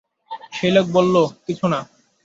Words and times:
সেই 0.53 0.71
লোক 0.71 0.85
বলল, 0.93 1.15
কিছু 1.45 1.65
না। 1.67 1.79